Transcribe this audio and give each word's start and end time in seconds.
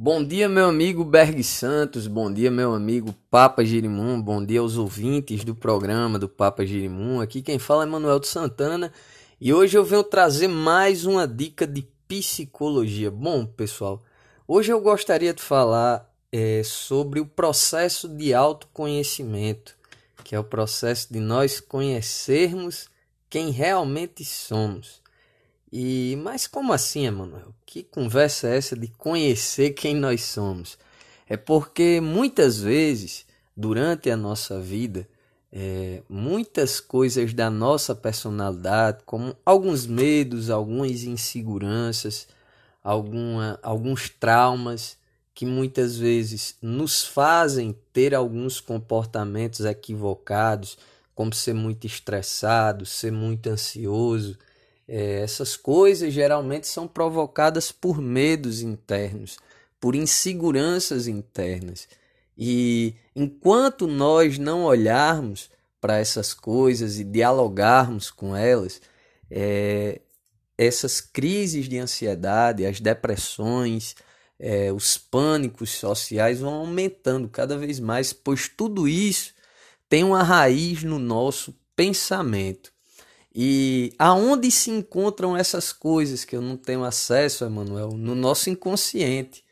Bom 0.00 0.24
dia, 0.24 0.48
meu 0.48 0.66
amigo 0.66 1.04
Berg 1.04 1.42
Santos, 1.42 2.06
bom 2.06 2.32
dia, 2.32 2.52
meu 2.52 2.72
amigo 2.72 3.12
Papa 3.28 3.64
Girimum, 3.64 4.22
bom 4.22 4.46
dia 4.46 4.60
aos 4.60 4.76
ouvintes 4.76 5.42
do 5.42 5.56
programa 5.56 6.20
do 6.20 6.28
Papa 6.28 6.64
Girimum. 6.64 7.20
Aqui 7.20 7.42
quem 7.42 7.58
fala 7.58 7.82
é 7.82 7.86
Manuel 7.86 8.20
de 8.20 8.28
Santana 8.28 8.92
e 9.40 9.52
hoje 9.52 9.76
eu 9.76 9.84
venho 9.84 10.04
trazer 10.04 10.46
mais 10.46 11.04
uma 11.04 11.26
dica 11.26 11.66
de 11.66 11.82
psicologia. 12.06 13.10
Bom, 13.10 13.44
pessoal, 13.44 14.00
hoje 14.46 14.72
eu 14.72 14.80
gostaria 14.80 15.34
de 15.34 15.42
falar 15.42 16.08
é, 16.30 16.62
sobre 16.64 17.18
o 17.18 17.26
processo 17.26 18.08
de 18.08 18.32
autoconhecimento, 18.32 19.76
que 20.22 20.32
é 20.32 20.38
o 20.38 20.44
processo 20.44 21.12
de 21.12 21.18
nós 21.18 21.58
conhecermos 21.58 22.88
quem 23.28 23.50
realmente 23.50 24.24
somos. 24.24 25.02
E 25.70 26.16
mas 26.22 26.46
como 26.46 26.72
assim, 26.72 27.06
Emanuel? 27.06 27.54
Que 27.66 27.82
conversa 27.82 28.48
é 28.48 28.56
essa 28.56 28.76
de 28.76 28.88
conhecer 28.88 29.70
quem 29.70 29.94
nós 29.94 30.24
somos? 30.24 30.78
É 31.28 31.36
porque 31.36 32.00
muitas 32.00 32.58
vezes 32.58 33.26
durante 33.56 34.10
a 34.10 34.16
nossa 34.16 34.60
vida 34.60 35.06
é, 35.52 36.02
muitas 36.08 36.80
coisas 36.80 37.32
da 37.34 37.50
nossa 37.50 37.94
personalidade, 37.94 39.02
como 39.04 39.34
alguns 39.44 39.86
medos, 39.86 40.50
algumas 40.50 41.04
inseguranças, 41.04 42.28
alguma, 42.82 43.58
alguns 43.62 44.08
traumas 44.08 44.96
que 45.34 45.46
muitas 45.46 45.96
vezes 45.96 46.56
nos 46.60 47.04
fazem 47.04 47.76
ter 47.92 48.14
alguns 48.14 48.60
comportamentos 48.60 49.60
equivocados, 49.60 50.76
como 51.14 51.32
ser 51.32 51.54
muito 51.54 51.86
estressado, 51.86 52.84
ser 52.86 53.12
muito 53.12 53.48
ansioso, 53.48 54.36
é, 54.88 55.20
essas 55.20 55.56
coisas 55.56 56.12
geralmente 56.14 56.66
são 56.66 56.88
provocadas 56.88 57.70
por 57.70 58.00
medos 58.00 58.62
internos, 58.62 59.36
por 59.78 59.94
inseguranças 59.94 61.06
internas. 61.06 61.86
E 62.36 62.94
enquanto 63.14 63.86
nós 63.86 64.38
não 64.38 64.64
olharmos 64.64 65.50
para 65.80 65.98
essas 65.98 66.32
coisas 66.32 66.98
e 66.98 67.04
dialogarmos 67.04 68.10
com 68.10 68.34
elas, 68.34 68.80
é, 69.30 70.00
essas 70.56 71.00
crises 71.00 71.68
de 71.68 71.78
ansiedade, 71.78 72.64
as 72.64 72.80
depressões, 72.80 73.94
é, 74.38 74.72
os 74.72 74.96
pânicos 74.96 75.70
sociais 75.70 76.40
vão 76.40 76.54
aumentando 76.54 77.28
cada 77.28 77.58
vez 77.58 77.78
mais, 77.78 78.12
pois 78.12 78.48
tudo 78.48 78.88
isso 78.88 79.34
tem 79.88 80.02
uma 80.02 80.22
raiz 80.22 80.82
no 80.82 80.98
nosso 80.98 81.54
pensamento. 81.76 82.72
E 83.40 83.92
aonde 83.96 84.50
se 84.50 84.68
encontram 84.68 85.36
essas 85.36 85.72
coisas 85.72 86.24
que 86.24 86.34
eu 86.34 86.42
não 86.42 86.56
tenho 86.56 86.82
acesso, 86.82 87.44
Emanuel? 87.44 87.92
No 87.92 88.16
nosso 88.16 88.50
inconsciente. 88.50 89.44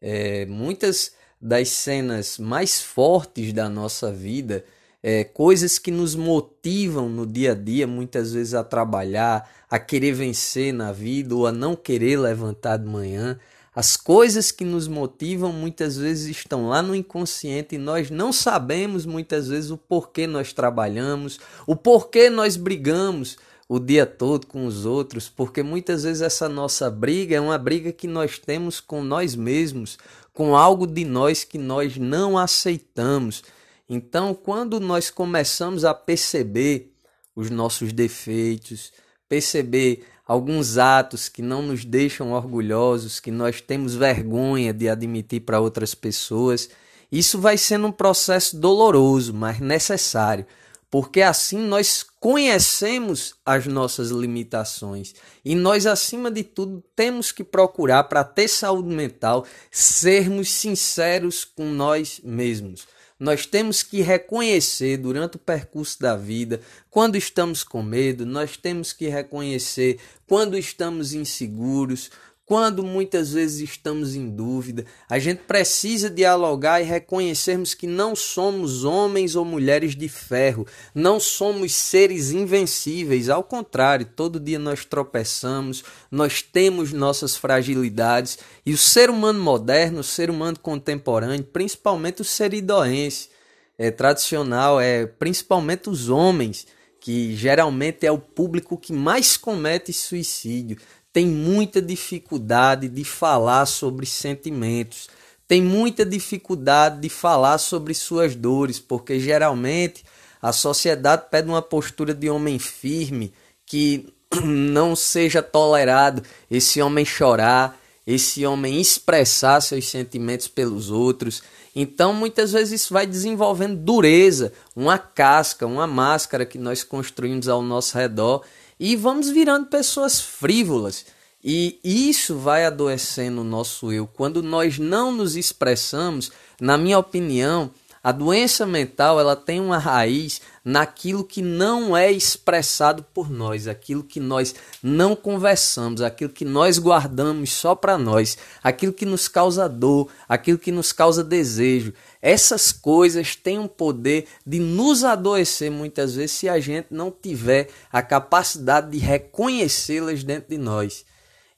É, 0.00 0.46
muitas 0.46 1.12
das 1.38 1.68
cenas 1.68 2.38
mais 2.38 2.80
fortes 2.80 3.52
da 3.52 3.68
nossa 3.68 4.10
vida, 4.10 4.64
é, 5.02 5.22
coisas 5.22 5.78
que 5.78 5.90
nos 5.90 6.14
motivam 6.14 7.10
no 7.10 7.26
dia 7.26 7.52
a 7.52 7.54
dia, 7.54 7.86
muitas 7.86 8.32
vezes 8.32 8.54
a 8.54 8.64
trabalhar, 8.64 9.46
a 9.68 9.78
querer 9.78 10.12
vencer 10.12 10.72
na 10.72 10.90
vida 10.90 11.34
ou 11.34 11.46
a 11.46 11.52
não 11.52 11.76
querer 11.76 12.18
levantar 12.18 12.78
de 12.78 12.86
manhã, 12.86 13.38
as 13.76 13.94
coisas 13.94 14.50
que 14.50 14.64
nos 14.64 14.88
motivam 14.88 15.52
muitas 15.52 15.98
vezes 15.98 16.34
estão 16.34 16.66
lá 16.66 16.80
no 16.80 16.94
inconsciente 16.94 17.74
e 17.74 17.78
nós 17.78 18.10
não 18.10 18.32
sabemos 18.32 19.04
muitas 19.04 19.48
vezes 19.48 19.70
o 19.70 19.76
porquê 19.76 20.26
nós 20.26 20.50
trabalhamos, 20.54 21.38
o 21.66 21.76
porquê 21.76 22.30
nós 22.30 22.56
brigamos 22.56 23.36
o 23.68 23.78
dia 23.78 24.06
todo 24.06 24.46
com 24.46 24.64
os 24.64 24.86
outros, 24.86 25.28
porque 25.28 25.62
muitas 25.62 26.04
vezes 26.04 26.22
essa 26.22 26.48
nossa 26.48 26.88
briga 26.88 27.36
é 27.36 27.40
uma 27.40 27.58
briga 27.58 27.92
que 27.92 28.06
nós 28.06 28.38
temos 28.38 28.80
com 28.80 29.04
nós 29.04 29.34
mesmos, 29.34 29.98
com 30.32 30.56
algo 30.56 30.86
de 30.86 31.04
nós 31.04 31.44
que 31.44 31.58
nós 31.58 31.98
não 31.98 32.38
aceitamos. 32.38 33.42
Então, 33.86 34.32
quando 34.32 34.80
nós 34.80 35.10
começamos 35.10 35.84
a 35.84 35.92
perceber 35.92 36.94
os 37.34 37.50
nossos 37.50 37.92
defeitos, 37.92 38.90
perceber 39.28 40.02
alguns 40.26 40.76
atos 40.76 41.28
que 41.28 41.40
não 41.40 41.62
nos 41.62 41.84
deixam 41.84 42.32
orgulhosos, 42.32 43.20
que 43.20 43.30
nós 43.30 43.60
temos 43.60 43.94
vergonha 43.94 44.74
de 44.74 44.88
admitir 44.88 45.40
para 45.42 45.60
outras 45.60 45.94
pessoas. 45.94 46.68
Isso 47.10 47.38
vai 47.38 47.56
sendo 47.56 47.86
um 47.86 47.92
processo 47.92 48.56
doloroso, 48.58 49.32
mas 49.32 49.60
necessário, 49.60 50.44
porque 50.90 51.22
assim 51.22 51.58
nós 51.58 52.04
conhecemos 52.18 53.34
as 53.46 53.66
nossas 53.66 54.10
limitações 54.10 55.14
e 55.44 55.54
nós, 55.54 55.86
acima 55.86 56.28
de 56.28 56.42
tudo, 56.42 56.82
temos 56.96 57.30
que 57.30 57.44
procurar, 57.44 58.04
para 58.04 58.24
ter 58.24 58.48
saúde 58.48 58.88
mental, 58.88 59.46
sermos 59.70 60.50
sinceros 60.50 61.44
com 61.44 61.66
nós 61.66 62.20
mesmos. 62.24 62.88
Nós 63.18 63.46
temos 63.46 63.82
que 63.82 64.02
reconhecer 64.02 64.98
durante 64.98 65.36
o 65.36 65.38
percurso 65.38 65.98
da 66.00 66.16
vida 66.16 66.60
quando 66.90 67.16
estamos 67.16 67.64
com 67.64 67.82
medo, 67.82 68.26
nós 68.26 68.56
temos 68.56 68.92
que 68.92 69.08
reconhecer 69.08 69.98
quando 70.26 70.56
estamos 70.58 71.14
inseguros, 71.14 72.10
quando 72.46 72.84
muitas 72.84 73.32
vezes 73.32 73.68
estamos 73.68 74.14
em 74.14 74.30
dúvida, 74.30 74.86
a 75.10 75.18
gente 75.18 75.40
precisa 75.40 76.08
dialogar 76.08 76.80
e 76.80 76.84
reconhecermos 76.84 77.74
que 77.74 77.88
não 77.88 78.14
somos 78.14 78.84
homens 78.84 79.34
ou 79.34 79.44
mulheres 79.44 79.96
de 79.96 80.08
ferro, 80.08 80.64
não 80.94 81.18
somos 81.18 81.74
seres 81.74 82.30
invencíveis, 82.30 83.28
ao 83.28 83.42
contrário, 83.42 84.06
todo 84.06 84.38
dia 84.38 84.60
nós 84.60 84.84
tropeçamos, 84.84 85.82
nós 86.08 86.40
temos 86.40 86.92
nossas 86.92 87.36
fragilidades 87.36 88.38
e 88.64 88.72
o 88.72 88.78
ser 88.78 89.10
humano 89.10 89.40
moderno, 89.40 89.98
o 89.98 90.04
ser 90.04 90.30
humano 90.30 90.56
contemporâneo, 90.60 91.44
principalmente 91.44 92.22
o 92.22 92.24
ser 92.24 92.54
idoense, 92.54 93.28
é 93.76 93.90
tradicional, 93.90 94.80
é 94.80 95.04
principalmente 95.04 95.90
os 95.90 96.08
homens 96.08 96.64
que 97.06 97.36
geralmente 97.36 98.04
é 98.04 98.10
o 98.10 98.18
público 98.18 98.76
que 98.76 98.92
mais 98.92 99.36
comete 99.36 99.92
suicídio. 99.92 100.76
Tem 101.12 101.24
muita 101.24 101.80
dificuldade 101.80 102.88
de 102.88 103.04
falar 103.04 103.64
sobre 103.66 104.04
sentimentos, 104.04 105.08
tem 105.46 105.62
muita 105.62 106.04
dificuldade 106.04 107.00
de 107.00 107.08
falar 107.08 107.58
sobre 107.58 107.94
suas 107.94 108.34
dores, 108.34 108.80
porque 108.80 109.20
geralmente 109.20 110.04
a 110.42 110.50
sociedade 110.50 111.26
pede 111.30 111.48
uma 111.48 111.62
postura 111.62 112.12
de 112.12 112.28
homem 112.28 112.58
firme, 112.58 113.32
que 113.64 114.12
não 114.42 114.96
seja 114.96 115.40
tolerado 115.40 116.24
esse 116.50 116.82
homem 116.82 117.04
chorar, 117.04 117.78
esse 118.06 118.46
homem 118.46 118.80
expressar 118.80 119.60
seus 119.60 119.88
sentimentos 119.88 120.46
pelos 120.46 120.90
outros. 120.90 121.42
Então, 121.74 122.12
muitas 122.14 122.52
vezes 122.52 122.82
isso 122.82 122.94
vai 122.94 123.06
desenvolvendo 123.06 123.76
dureza, 123.76 124.52
uma 124.74 124.96
casca, 124.96 125.66
uma 125.66 125.86
máscara 125.86 126.46
que 126.46 126.58
nós 126.58 126.84
construímos 126.84 127.48
ao 127.48 127.60
nosso 127.60 127.98
redor 127.98 128.42
e 128.78 128.94
vamos 128.94 129.28
virando 129.28 129.66
pessoas 129.66 130.20
frívolas. 130.20 131.04
E 131.42 131.78
isso 131.84 132.36
vai 132.36 132.64
adoecendo 132.64 133.40
o 133.40 133.44
nosso 133.44 133.92
eu. 133.92 134.06
Quando 134.06 134.42
nós 134.42 134.78
não 134.78 135.12
nos 135.12 135.36
expressamos, 135.36 136.32
na 136.60 136.76
minha 136.76 136.98
opinião, 136.98 137.70
a 138.06 138.12
doença 138.12 138.64
mental 138.64 139.18
ela 139.18 139.34
tem 139.34 139.58
uma 139.58 139.78
raiz 139.78 140.40
naquilo 140.64 141.24
que 141.24 141.42
não 141.42 141.96
é 141.96 142.08
expressado 142.08 143.02
por 143.02 143.28
nós, 143.28 143.66
aquilo 143.66 144.04
que 144.04 144.20
nós 144.20 144.54
não 144.80 145.16
conversamos, 145.16 146.00
aquilo 146.00 146.30
que 146.30 146.44
nós 146.44 146.78
guardamos 146.78 147.52
só 147.52 147.74
para 147.74 147.98
nós, 147.98 148.38
aquilo 148.62 148.92
que 148.92 149.04
nos 149.04 149.26
causa 149.26 149.68
dor, 149.68 150.08
aquilo 150.28 150.56
que 150.56 150.70
nos 150.70 150.92
causa 150.92 151.24
desejo. 151.24 151.92
Essas 152.22 152.70
coisas 152.70 153.34
têm 153.34 153.58
um 153.58 153.66
poder 153.66 154.28
de 154.46 154.60
nos 154.60 155.02
adoecer 155.02 155.68
muitas 155.68 156.14
vezes 156.14 156.30
se 156.30 156.48
a 156.48 156.60
gente 156.60 156.86
não 156.92 157.10
tiver 157.10 157.70
a 157.92 158.02
capacidade 158.02 158.88
de 158.92 158.98
reconhecê-las 158.98 160.22
dentro 160.22 160.50
de 160.50 160.58
nós. 160.58 161.04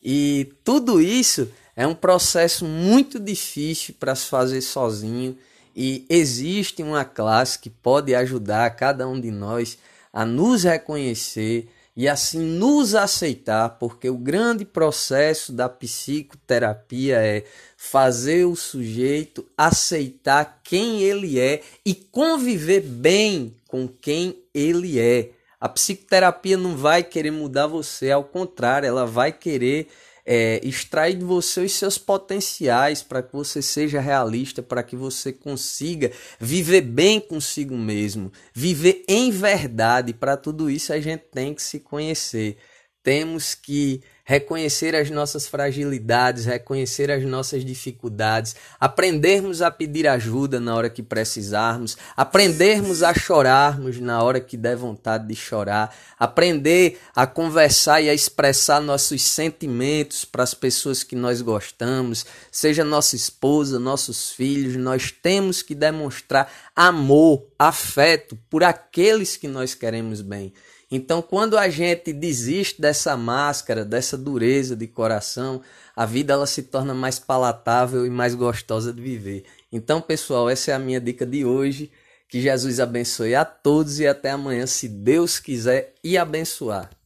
E 0.03 0.51
tudo 0.65 0.99
isso 0.99 1.47
é 1.77 1.87
um 1.87 1.95
processo 1.95 2.65
muito 2.65 3.21
difícil 3.21 3.95
para 4.01 4.15
se 4.15 4.25
fazer 4.25 4.63
sozinho 4.63 5.37
e 5.81 6.05
existe 6.11 6.83
uma 6.83 7.05
classe 7.05 7.57
que 7.57 7.71
pode 7.71 8.13
ajudar 8.13 8.69
cada 8.71 9.07
um 9.07 9.21
de 9.21 9.31
nós 9.31 9.79
a 10.13 10.27
nos 10.27 10.65
reconhecer 10.65 11.69
e 11.97 12.09
assim 12.09 12.41
nos 12.41 12.97
aceitar, 12.97 13.69
porque 13.79 14.11
o 14.11 14.17
grande 14.17 14.65
processo 14.65 15.53
da 15.53 15.69
psicoterapia 15.69 17.19
é 17.25 17.45
fazer 17.77 18.45
o 18.45 18.57
sujeito 18.57 19.47
aceitar 19.57 20.63
quem 20.65 21.01
ele 21.01 21.39
é 21.39 21.63
e 21.87 21.95
conviver 21.95 22.81
bem 22.81 23.55
com 23.69 23.87
quem 23.87 24.37
ele 24.53 24.99
é. 24.99 25.31
A 25.61 25.69
psicoterapia 25.69 26.57
não 26.57 26.77
vai 26.77 27.05
querer 27.05 27.31
mudar 27.31 27.69
você, 27.69 28.11
ao 28.11 28.25
contrário, 28.25 28.89
ela 28.89 29.07
vai 29.07 29.31
querer 29.31 29.87
é, 30.31 30.61
extrair 30.63 31.17
de 31.17 31.25
você 31.25 31.63
os 31.63 31.73
seus 31.73 31.97
potenciais 31.97 33.03
para 33.03 33.23
que 33.23 33.33
você 33.33 33.63
seja 33.63 33.99
realista, 33.99 34.63
para 34.63 34.83
que 34.83 34.95
você 34.95 35.33
consiga 35.33 36.13
viver 36.39 36.83
bem 36.83 37.19
consigo 37.19 37.75
mesmo, 37.75 38.31
viver 38.53 39.05
em 39.09 39.31
verdade. 39.31 40.13
Para 40.13 40.37
tudo 40.37 40.69
isso 40.69 40.93
a 40.93 41.01
gente 41.01 41.23
tem 41.33 41.55
que 41.55 41.63
se 41.63 41.81
conhecer. 41.81 42.59
Temos 43.03 43.55
que 43.55 44.03
reconhecer 44.29 44.95
as 44.95 45.09
nossas 45.09 45.47
fragilidades, 45.47 46.45
reconhecer 46.45 47.11
as 47.11 47.25
nossas 47.25 47.65
dificuldades, 47.65 48.55
aprendermos 48.79 49.63
a 49.63 49.71
pedir 49.71 50.07
ajuda 50.07 50.61
na 50.61 50.77
hora 50.77 50.91
que 50.91 51.03
precisarmos, 51.03 51.97
aprendermos 52.15 53.03
a 53.03 53.15
chorarmos 53.15 53.99
na 53.99 54.23
hora 54.23 54.39
que 54.39 54.55
der 54.55 54.77
vontade 54.77 55.27
de 55.27 55.35
chorar, 55.35 55.97
aprender 56.19 57.01
a 57.17 57.27
conversar 57.27 58.03
e 58.03 58.11
a 58.11 58.15
expressar 58.15 58.83
nossos 58.83 59.23
sentimentos 59.23 60.27
para 60.27 60.43
as 60.43 60.53
pessoas 60.53 61.03
que 61.03 61.17
nós 61.17 61.41
gostamos, 61.41 62.27
seja 62.53 62.85
nossa 62.85 63.17
esposa, 63.17 63.79
nossos 63.79 64.31
filhos, 64.31 64.77
nós 64.77 65.11
temos 65.11 65.63
que 65.63 65.75
demonstrar 65.75 66.53
amor, 66.77 67.47
afeto 67.59 68.37
por 68.51 68.63
aqueles 68.63 69.39
que 69.39 69.49
nós 69.49 69.73
queremos 69.73 70.21
bem. 70.21 70.53
Então, 70.91 71.21
quando 71.21 71.59
a 71.59 71.69
gente 71.69 72.13
desiste 72.13 72.81
dessa 72.81 73.17
máscara, 73.17 73.85
dessa 73.85 74.17
dureza 74.17 74.75
de 74.75 74.87
coração, 74.87 75.61
a 75.95 76.07
vida 76.07 76.33
ela 76.33 76.47
se 76.47 76.63
torna 76.63 76.95
mais 76.95 77.19
palatável 77.19 78.07
e 78.07 78.11
mais 78.11 78.35
gostosa 78.35 78.93
de 78.93 79.03
viver. 79.03 79.45
Então, 79.71 80.01
pessoal, 80.01 80.49
essa 80.49 80.71
é 80.71 80.75
a 80.75 80.79
minha 80.79 81.01
dica 81.01 81.27
de 81.27 81.45
hoje. 81.45 81.91
Que 82.29 82.41
Jesus 82.41 82.79
abençoe 82.79 83.35
a 83.35 83.45
todos 83.45 84.01
e 84.01 84.07
até 84.07 84.31
amanhã, 84.31 84.67
se 84.67 84.87
Deus 84.87 85.39
quiser, 85.39 85.95
e 86.05 86.17
abençoar. 86.17 86.98